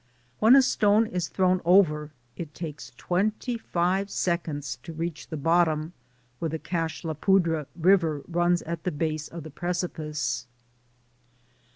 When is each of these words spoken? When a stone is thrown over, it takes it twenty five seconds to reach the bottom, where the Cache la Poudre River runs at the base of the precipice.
When 0.39 0.55
a 0.55 0.63
stone 0.63 1.05
is 1.05 1.27
thrown 1.27 1.61
over, 1.63 2.09
it 2.35 2.55
takes 2.55 2.89
it 2.89 2.97
twenty 2.97 3.55
five 3.59 4.09
seconds 4.09 4.79
to 4.81 4.91
reach 4.93 5.27
the 5.27 5.37
bottom, 5.37 5.93
where 6.39 6.49
the 6.49 6.57
Cache 6.57 7.03
la 7.03 7.13
Poudre 7.13 7.67
River 7.75 8.23
runs 8.27 8.63
at 8.63 8.83
the 8.83 8.91
base 8.91 9.27
of 9.27 9.43
the 9.43 9.51
precipice. 9.51 10.47